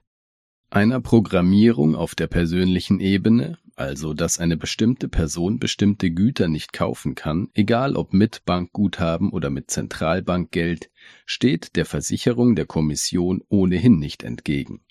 Einer 0.70 1.00
Programmierung 1.00 1.94
auf 1.96 2.14
der 2.14 2.26
persönlichen 2.26 3.00
Ebene, 3.00 3.58
also 3.76 4.14
dass 4.14 4.38
eine 4.38 4.56
bestimmte 4.56 5.08
Person 5.08 5.58
bestimmte 5.58 6.10
Güter 6.10 6.48
nicht 6.48 6.72
kaufen 6.72 7.14
kann, 7.14 7.48
egal 7.54 7.96
ob 7.96 8.12
mit 8.12 8.44
Bankguthaben 8.44 9.30
oder 9.30 9.50
mit 9.50 9.70
Zentralbankgeld, 9.70 10.90
steht 11.26 11.76
der 11.76 11.86
Versicherung 11.86 12.56
der 12.56 12.66
Kommission 12.66 13.42
ohnehin 13.48 13.98
nicht 13.98 14.22
entgegen. 14.22 14.82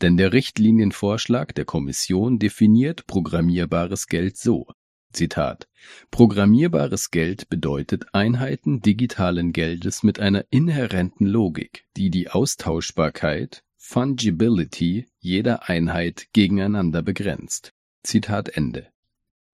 Denn 0.00 0.16
der 0.16 0.32
Richtlinienvorschlag 0.32 1.54
der 1.54 1.64
Kommission 1.64 2.38
definiert 2.38 3.06
programmierbares 3.06 4.08
Geld 4.08 4.36
so 4.36 4.66
Zitat: 5.14 5.68
Programmierbares 6.10 7.10
Geld 7.10 7.48
bedeutet 7.48 8.06
Einheiten 8.12 8.80
digitalen 8.80 9.52
Geldes 9.52 10.02
mit 10.02 10.18
einer 10.18 10.44
inhärenten 10.50 11.26
Logik, 11.26 11.84
die 11.96 12.10
die 12.10 12.30
Austauschbarkeit 12.30 13.62
(Fungibility) 13.76 15.06
jeder 15.20 15.68
Einheit 15.68 16.26
gegeneinander 16.32 17.02
begrenzt. 17.02 17.73
Zitat 18.04 18.50
Ende. 18.50 18.86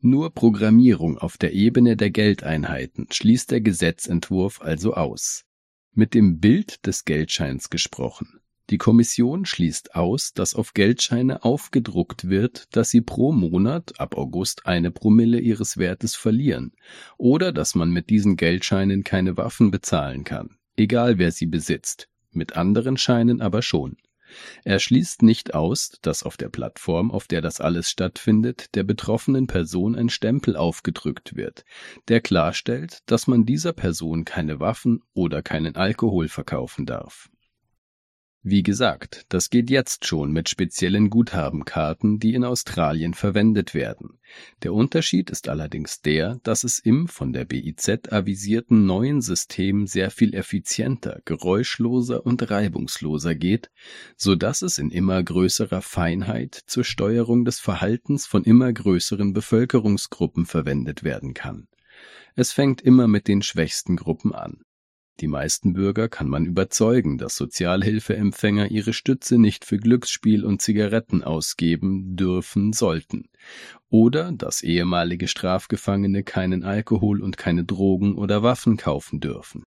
Nur 0.01 0.35
Programmierung 0.35 1.17
auf 1.19 1.39
der 1.39 1.53
Ebene 1.53 1.97
der 1.97 2.11
Geldeinheiten 2.11 3.07
schließt 3.11 3.51
der 3.51 3.61
Gesetzentwurf 3.61 4.61
also 4.61 4.95
aus. 4.95 5.45
Mit 5.93 6.15
dem 6.15 6.39
Bild 6.39 6.87
des 6.87 7.05
Geldscheins 7.05 7.71
gesprochen 7.71 8.41
die 8.71 8.79
Kommission 8.79 9.47
schließt 9.47 9.97
aus, 9.97 10.33
dass 10.33 10.55
auf 10.55 10.75
Geldscheine 10.75 11.45
aufgedruckt 11.45 12.29
wird, 12.29 12.69
dass 12.71 12.91
sie 12.91 13.01
pro 13.01 13.33
Monat 13.33 13.99
ab 13.99 14.17
August 14.17 14.65
eine 14.65 14.93
Promille 14.93 15.41
ihres 15.41 15.77
Wertes 15.77 16.15
verlieren 16.15 16.73
oder 17.19 17.51
dass 17.51 17.75
man 17.75 17.91
mit 17.91 18.11
diesen 18.11 18.37
Geldscheinen 18.37 19.03
keine 19.03 19.37
Waffen 19.37 19.73
bezahlen 19.73 20.23
kann, 20.23 20.57
egal 20.77 21.19
wer 21.19 21.33
sie 21.33 21.47
besitzt, 21.47 22.09
mit 22.31 22.57
anderen 22.57 22.97
Scheinen 22.97 23.41
aber 23.41 23.61
schon. 23.61 23.97
Er 24.65 24.79
schließt 24.79 25.23
nicht 25.23 25.55
aus, 25.55 25.99
dass 26.03 26.23
auf 26.23 26.37
der 26.37 26.49
Plattform, 26.49 27.11
auf 27.11 27.27
der 27.27 27.41
das 27.41 27.61
alles 27.61 27.91
stattfindet, 27.91 28.75
der 28.75 28.85
betroffenen 28.85 29.47
Person 29.47 29.95
ein 29.97 30.09
Stempel 30.09 30.57
aufgedrückt 30.57 31.37
wird, 31.37 31.65
der 32.09 32.21
klarstellt, 32.21 33.01
dass 33.07 33.27
man 33.27 33.45
dieser 33.45 33.73
Person 33.73 34.25
keine 34.25 34.61
Waffen 34.61 35.03
oder 35.15 35.43
keinen 35.43 35.77
Alkohol 35.77 36.29
verkaufen 36.29 36.87
darf. 36.87 37.29
Wie 38.43 38.63
gesagt, 38.63 39.27
das 39.29 39.51
geht 39.51 39.69
jetzt 39.69 40.07
schon 40.07 40.33
mit 40.33 40.49
speziellen 40.49 41.11
Guthabenkarten, 41.11 42.19
die 42.19 42.33
in 42.33 42.45
Australien 42.45 43.13
verwendet 43.13 43.75
werden. 43.75 44.19
Der 44.63 44.73
Unterschied 44.73 45.29
ist 45.29 45.51
allerdings 45.51 46.01
der, 46.01 46.41
dass 46.43 46.65
es 46.65 46.79
im 46.79 47.07
von 47.07 47.35
der 47.35 47.45
BIZ 47.45 48.11
avisierten 48.11 48.87
neuen 48.87 49.21
System 49.21 49.87
sehr 49.87 50.11
viel 50.11 50.33
effizienter, 50.33 51.21
geräuschloser 51.27 52.25
und 52.25 52.51
reibungsloser 52.51 53.35
geht, 53.35 53.71
so 54.17 54.35
dass 54.37 54.63
es 54.63 54.79
in 54.79 54.91
immer 54.91 55.23
größerer 55.23 55.83
Feinheit 55.83 56.55
zur 56.67 56.85
Steuerung 56.85 57.45
des 57.45 57.61
Verhaltens 57.61 58.27
von 58.27 58.45
immer 58.45 58.73
größeren 58.73 59.35
Bevölkerungsgruppen 59.35 60.47
verwendet 60.47 61.05
werden 61.05 61.35
kann. 61.35 61.69
Es 62.37 62.53
fängt 62.55 62.81
immer 62.81 63.07
mit 63.07 63.29
den 63.29 63.43
schwächsten 63.43 63.97
Gruppen 63.97 64.35
an. 64.35 64.63
Die 65.21 65.27
meisten 65.27 65.75
Bürger 65.75 66.09
kann 66.09 66.29
man 66.29 66.47
überzeugen, 66.47 67.19
dass 67.19 67.37
Sozialhilfeempfänger 67.37 68.71
ihre 68.71 68.95
Stütze 68.95 69.39
nicht 69.39 69.67
für 69.67 69.77
Glücksspiel 69.77 70.47
und 70.47 70.63
Zigaretten 70.63 71.23
ausgeben 71.23 72.17
dürfen 72.17 72.73
sollten, 72.73 73.29
oder 73.91 74.33
dass 74.33 74.63
ehemalige 74.63 75.29
Strafgefangene 75.29 76.23
keinen 76.23 76.65
Alkohol 76.65 77.21
und 77.21 77.37
keine 77.37 77.65
Drogen 77.65 78.15
oder 78.15 78.43
Waffen 78.43 78.79
kaufen 78.79 79.21
dürfen. 79.21 79.63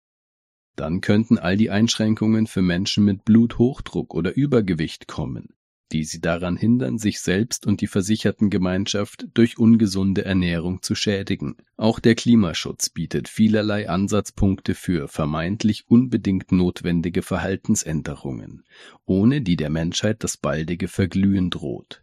Dann 0.76 1.00
könnten 1.00 1.38
all 1.38 1.56
die 1.56 1.70
Einschränkungen 1.70 2.46
für 2.46 2.62
Menschen 2.62 3.04
mit 3.04 3.24
Bluthochdruck 3.24 4.14
oder 4.14 4.36
Übergewicht 4.36 5.08
kommen, 5.08 5.54
die 5.92 6.04
sie 6.04 6.20
daran 6.20 6.56
hindern, 6.56 6.98
sich 6.98 7.20
selbst 7.20 7.66
und 7.66 7.80
die 7.80 7.86
versicherten 7.86 8.50
Gemeinschaft 8.50 9.26
durch 9.34 9.58
ungesunde 9.58 10.24
Ernährung 10.24 10.82
zu 10.82 10.94
schädigen. 10.94 11.56
Auch 11.76 12.00
der 12.00 12.14
Klimaschutz 12.14 12.90
bietet 12.90 13.28
vielerlei 13.28 13.88
Ansatzpunkte 13.88 14.74
für 14.74 15.08
vermeintlich 15.08 15.84
unbedingt 15.88 16.52
notwendige 16.52 17.22
Verhaltensänderungen, 17.22 18.64
ohne 19.06 19.40
die 19.40 19.56
der 19.56 19.70
Menschheit 19.70 20.22
das 20.24 20.36
baldige 20.36 20.88
Verglühen 20.88 21.50
droht. 21.50 22.02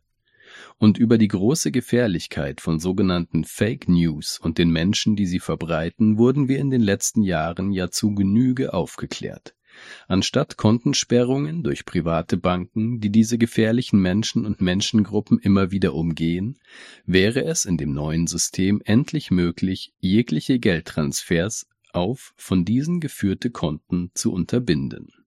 Und 0.78 0.98
über 0.98 1.18
die 1.18 1.28
große 1.28 1.72
Gefährlichkeit 1.72 2.62
von 2.62 2.80
sogenannten 2.80 3.44
Fake 3.44 3.88
News 3.88 4.40
und 4.40 4.58
den 4.58 4.70
Menschen, 4.70 5.16
die 5.16 5.26
sie 5.26 5.40
verbreiten, 5.40 6.18
wurden 6.18 6.48
wir 6.48 6.60
in 6.60 6.70
den 6.70 6.82
letzten 6.82 7.22
Jahren 7.22 7.72
ja 7.72 7.90
zu 7.90 8.14
Genüge 8.14 8.74
aufgeklärt. 8.74 9.56
Anstatt 10.08 10.58
Kontensperrungen 10.58 11.64
durch 11.64 11.86
private 11.86 12.38
Banken, 12.38 13.00
die 13.00 13.10
diese 13.10 13.38
gefährlichen 13.38 14.02
Menschen 14.02 14.46
und 14.46 14.62
Menschengruppen 14.62 15.40
immer 15.40 15.72
wieder 15.72 15.94
umgehen, 15.94 16.58
wäre 17.06 17.44
es 17.44 17.66
in 17.66 17.78
dem 17.78 17.94
neuen 17.94 18.28
System 18.28 18.82
endlich 18.86 19.32
möglich, 19.32 19.94
jegliche 20.00 20.60
Geldtransfers 20.60 21.68
auf 21.92 22.34
von 22.38 22.66
diesen 22.66 23.00
geführte 23.00 23.50
Konten 23.52 24.12
zu 24.14 24.32
unterbinden 24.32 25.25